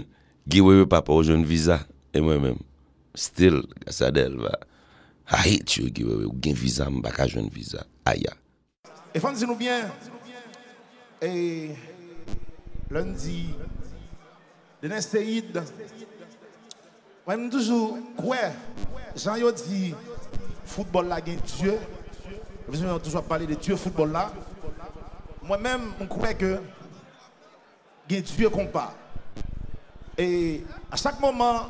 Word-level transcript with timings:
Hmm. 0.00 0.10
Giwewe 0.44 0.84
papa 0.86 1.12
ou 1.14 1.24
joun 1.24 1.44
viza, 1.48 1.78
e 2.12 2.20
mwen 2.20 2.42
men. 2.42 2.58
Still, 3.16 3.62
gasa 3.86 4.10
del 4.12 4.36
va. 4.42 4.52
Ha 5.32 5.40
hit 5.46 5.78
yo 5.78 5.88
giwewe, 5.88 6.26
ou 6.28 6.36
gen 6.42 6.56
viza 6.58 6.90
mbaka 6.92 7.28
joun 7.30 7.48
viza. 7.52 7.86
Aya. 8.04 8.34
E 9.14 9.20
fanzi 9.22 9.46
nou 9.48 9.56
bien, 9.56 9.86
e 11.22 11.70
lundi, 12.90 13.54
denen 14.82 15.00
se 15.06 15.22
yid, 15.22 15.54
mwen 17.24 17.46
toujou 17.52 18.00
kwe, 18.18 18.40
jan 19.14 19.38
yo 19.40 19.52
di, 19.62 19.94
foutbol 20.66 21.08
la 21.08 21.20
gen 21.24 21.38
tue, 21.46 21.78
mwen 22.66 22.98
toujou 22.98 23.22
ap 23.22 23.30
pale 23.30 23.46
de 23.48 23.56
tue 23.56 23.78
foutbol 23.78 24.12
la, 24.12 24.26
mwen 25.46 25.62
men 25.62 25.88
mwen 25.94 26.10
kwe 26.10 26.34
ke 26.42 26.52
gen 28.10 28.28
tue 28.34 28.50
kompa. 28.52 28.90
Et 30.16 30.64
à 30.90 30.96
chaque 30.96 31.20
moment, 31.20 31.66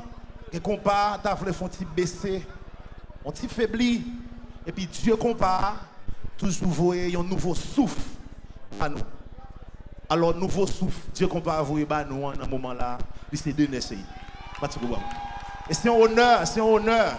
que 0.53 0.59
compas, 0.59 1.19
t'as 1.23 1.35
voulu 1.35 1.51
un 1.51 1.69
petit 1.69 1.85
baisser, 1.85 2.47
un 3.27 3.31
petit 3.31 3.49
faibli, 3.49 4.05
et 4.67 4.73
puis 4.73 4.87
Dieu 4.87 5.17
compare, 5.17 5.77
toujours 6.37 6.69
voyez 6.69 7.17
un 7.17 7.23
nouveau 7.23 7.55
souffle 7.55 8.01
à 8.81 8.89
nous. 8.89 8.99
Alors, 10.09 10.35
nouveau 10.35 10.67
souffle, 10.67 11.01
Dieu 11.15 11.27
compare 11.27 11.65
vous 11.65 11.79
et 11.79 11.87
nous, 12.09 12.33
dans 12.33 12.45
ce 12.45 12.51
moment-là, 12.51 12.99
c'est 13.33 13.53
deux 13.53 13.73
essais. 13.75 13.99
Et 15.69 15.75
c'est 15.75 15.89
un 15.89 15.93
honneur, 15.93 16.47
c'est 16.47 16.61
un 16.61 16.65
honneur 16.65 17.19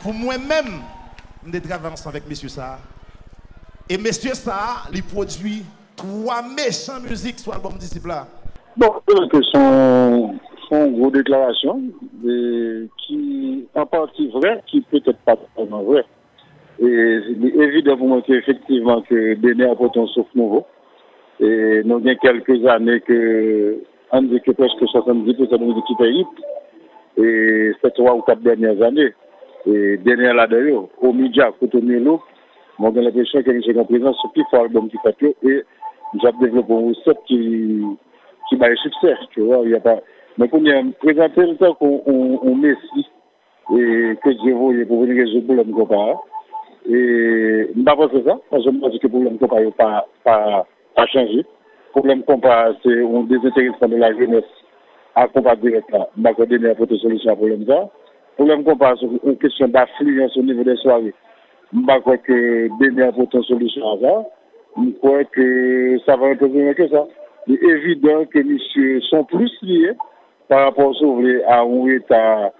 pour 0.00 0.12
moi-même 0.12 0.82
de 1.46 1.58
travailler 1.58 1.92
ensemble 1.92 2.16
avec 2.16 2.28
monsieur 2.28 2.48
ça. 2.48 2.78
Et 3.88 3.96
monsieur 3.96 4.34
ça, 4.34 4.84
il 4.92 5.02
produit 5.02 5.64
trois 5.94 6.42
méchants 6.42 7.00
musiques 7.00 7.38
sur 7.38 7.52
l'album 7.52 7.76
disciple 7.78 8.12
Bon, 8.76 8.88
que 9.30 9.42
sont, 9.54 10.90
gros 10.90 11.10
déclarations 11.10 11.80
qui 12.98 13.66
en 13.74 13.86
partie 13.86 14.28
vraies, 14.28 14.60
qui 14.66 14.82
peut-être 14.82 15.18
pas 15.24 15.36
vraiment 15.56 15.82
vraies. 15.82 16.04
Et 16.80 17.20
moi 17.96 18.20
qu'effectivement 18.20 19.00
que 19.02 19.34
Béné 19.36 19.64
apporte 19.64 19.96
un 19.96 20.06
souffle 20.08 20.28
nouveau. 20.34 20.66
Et 21.40 21.82
nous 21.84 21.96
avons 21.96 22.14
quelques 22.20 22.66
années 22.66 23.00
que, 23.00 23.78
on 24.12 24.22
dit 24.22 24.40
que 24.42 24.50
presque 24.50 24.82
70% 24.82 25.24
de 25.24 25.64
nous 25.64 25.82
qui 25.82 25.94
pays. 25.96 26.26
Et 27.16 27.72
c'est 27.80 27.94
trois 27.94 28.14
ou 28.14 28.20
quatre 28.20 28.42
dernières 28.42 28.82
années. 28.82 29.14
Et 29.64 29.96
dernière 29.96 30.34
là 30.34 30.46
d'ailleurs, 30.46 30.86
au 31.00 31.12
Melo, 31.14 32.20
moi 32.78 32.92
j'ai 32.94 33.00
l'impression 33.00 33.42
que 33.42 33.62
j'ai 33.62 33.72
une 33.72 33.86
présence 33.86 34.18
sur 34.20 34.32
plus 34.32 34.44
fort 34.50 34.64
album 34.64 34.90
qui 34.90 34.98
fait 35.02 35.34
et 35.44 35.62
j'ai 36.22 36.32
développé 36.40 36.74
un 36.74 36.88
recette 36.88 37.18
qui, 37.26 37.82
qui 38.48 38.56
m'a 38.56 38.74
succès, 38.76 39.14
tu 39.30 39.40
vois, 39.40 39.60
il 39.64 39.70
y 39.70 39.74
a 39.74 39.80
pas, 39.80 40.00
mais 40.38 40.48
quand 40.48 40.60
on 40.60 40.66
a 40.66 40.82
présenté 41.00 41.46
le 41.46 41.56
temps 41.56 41.74
qu'on 41.74 42.02
on, 42.06 42.54
Messi, 42.56 43.06
et 43.72 44.16
que 44.22 44.30
Dieu 44.42 44.54
voulait 44.54 44.84
pour 44.84 45.02
venir 45.02 45.24
résoudre 45.24 45.54
le 45.54 45.64
problème 45.64 45.72
comparé, 45.72 46.12
et, 46.88 47.70
je 47.74 47.78
ne 47.78 47.84
pas 47.84 47.96
ça, 47.96 48.38
parce 48.50 48.64
que 48.64 48.70
je 48.70 48.90
dis 48.90 48.98
que 48.98 49.06
le 49.06 49.12
problème 49.12 49.38
comparé 49.38 49.64
n'a 49.64 49.70
pas, 49.72 50.06
pas, 50.24 50.66
pas 50.94 51.06
changé. 51.06 51.36
Le 51.38 51.44
problème 51.92 52.22
comparé, 52.22 52.74
c'est 52.82 53.02
un 53.02 53.22
désintéressement 53.22 53.88
de 53.88 53.96
la 53.96 54.12
jeunesse 54.12 54.44
à 55.14 55.26
combat 55.28 55.56
direct 55.56 55.90
là. 55.90 56.06
Je 56.16 56.22
vais 56.22 56.46
donner 56.46 56.74
une 56.78 56.98
solution 56.98 57.30
à 57.30 57.34
ce 57.34 57.38
problème 57.38 57.64
là. 57.66 57.88
Le 58.38 58.44
problème 58.44 58.64
comparé, 58.64 58.94
c'est 59.00 59.28
une 59.28 59.38
question 59.38 59.68
d'affluence 59.68 60.36
au 60.36 60.42
niveau 60.42 60.62
des 60.62 60.76
soirées. 60.76 61.14
Je 61.72 62.00
crois 62.00 62.18
que 62.18 62.68
donner 62.78 63.10
une 63.32 63.42
solution 63.42 63.92
à 63.94 64.00
ça. 64.00 64.24
Je 64.76 64.90
crois 64.98 65.24
que 65.24 65.98
ça 66.04 66.16
va 66.16 66.28
mieux 66.28 66.74
que 66.74 66.88
ça. 66.88 67.06
Il 67.48 67.54
est 67.54 67.64
évident 67.64 68.24
que 68.24 68.38
messieurs 68.40 69.00
sont 69.02 69.24
plus 69.24 69.50
liés 69.62 69.92
par 70.48 70.64
rapport 70.64 70.92
à 71.48 71.60
un 71.60 71.86
état 71.86 72.52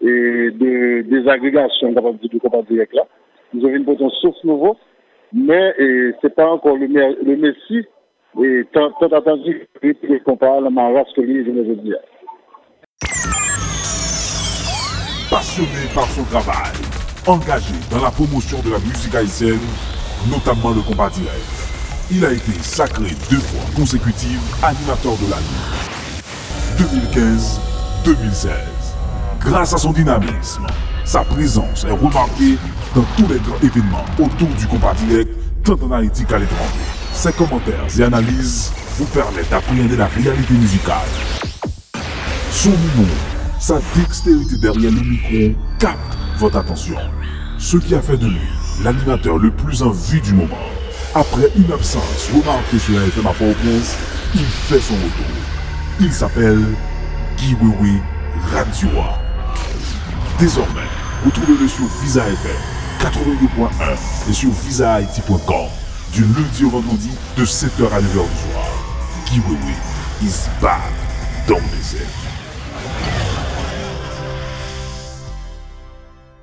de 0.00 1.02
désagrégation 1.02 1.92
du 2.22 2.40
combat 2.40 2.62
direct 2.62 2.92
là. 2.94 3.04
Nous 3.52 3.64
avons 3.64 3.76
une 3.76 4.10
souffle 4.20 4.38
nouveau, 4.44 4.76
mais 5.32 5.72
ce 5.78 6.14
n'est 6.22 6.30
pas 6.30 6.50
encore 6.50 6.76
le, 6.76 6.86
le 6.86 7.36
Messi 7.36 7.86
et 8.42 8.64
tant, 8.72 8.90
tant 9.00 9.16
attendu 9.16 9.68
que 9.80 10.24
comparé 10.24 10.58
à 10.58 10.60
la 10.60 10.82
race 10.92 11.06
je 11.16 11.22
veux 11.22 11.76
dire. 11.76 11.98
Passionné 15.30 15.88
par 15.94 16.04
son 16.04 16.24
travail, 16.24 16.74
engagé 17.26 17.74
dans 17.90 18.02
la 18.02 18.10
promotion 18.10 18.58
de 18.62 18.72
la 18.72 18.78
musique 18.78 19.14
haïtienne, 19.14 19.58
notamment 20.30 20.74
le 20.74 20.82
combat 20.82 21.08
direct. 21.10 21.63
Il 22.10 22.22
a 22.24 22.32
été 22.32 22.52
sacré 22.60 23.06
deux 23.30 23.38
fois 23.38 23.62
consécutives 23.74 24.40
animateur 24.62 25.16
de 25.16 25.30
l'année. 25.30 25.42
2015-2016. 28.04 28.48
Grâce 29.40 29.72
à 29.72 29.78
son 29.78 29.92
dynamisme, 29.92 30.66
sa 31.06 31.24
présence 31.24 31.84
est 31.84 31.90
remarquée 31.90 32.58
dans 32.94 33.04
tous 33.16 33.26
les 33.32 33.38
grands 33.38 33.58
événements 33.62 34.04
autour 34.18 34.48
du 34.48 34.66
combat 34.66 34.92
direct, 35.06 35.30
tant 35.64 35.78
en 35.82 35.92
Haïti 35.92 36.24
qu'à 36.26 36.38
l'étranger. 36.38 36.70
Ses 37.14 37.32
commentaires 37.32 37.86
et 37.98 38.02
analyses 38.02 38.70
vous 38.98 39.06
permettent 39.06 39.50
d'appréhender 39.50 39.96
la 39.96 40.06
réalité 40.06 40.54
musicale. 40.54 41.08
Son 42.50 42.70
humour, 42.70 43.14
sa 43.58 43.80
dextérité 43.96 44.58
derrière 44.58 44.92
le 44.92 45.00
micro 45.00 45.58
capte 45.78 46.18
votre 46.38 46.58
attention. 46.58 46.96
Ce 47.58 47.78
qui 47.78 47.94
a 47.94 48.02
fait 48.02 48.18
de 48.18 48.26
lui 48.26 48.48
l'animateur 48.82 49.38
le 49.38 49.50
plus 49.50 49.82
en 49.82 49.90
vue 49.90 50.20
du 50.20 50.34
moment. 50.34 50.58
Après 51.16 51.48
une 51.56 51.72
absence 51.72 52.28
remarquée 52.34 52.78
sur 52.78 52.98
la 52.98 53.06
FM 53.06 53.26
à 53.28 53.32
Port-au-Prince, 53.32 53.94
il 54.34 54.44
fait 54.44 54.80
son 54.80 54.94
retour. 54.94 55.36
Il 56.00 56.12
s'appelle 56.12 56.74
Guy 57.38 57.54
Wewe 57.54 58.00
Radioa. 58.52 59.20
Désormais, 60.40 60.88
retrouvez-le 61.24 61.68
sur 61.68 61.84
Visa 62.02 62.26
FM 62.26 62.56
82.1 62.98 64.28
et 64.28 64.32
sur 64.32 64.50
visahaiti.com 64.50 65.68
du 66.12 66.22
lundi 66.22 66.64
au 66.64 66.70
vendredi 66.70 67.10
de 67.36 67.44
7h 67.44 67.84
à 67.92 68.00
9h 68.00 68.02
du 68.02 68.52
soir. 68.52 68.66
Guy 69.30 69.38
Wewe 69.38 69.74
is 70.20 70.48
back 70.60 70.80
dans 71.46 71.54
les 71.54 71.96
airs. 72.00 73.23